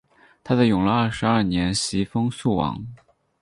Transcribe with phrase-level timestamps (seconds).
[0.43, 2.87] 他在永乐二十二年袭封肃王。